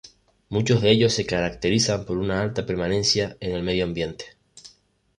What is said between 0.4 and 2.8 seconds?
Muchos de ellos se caracterizan por una alta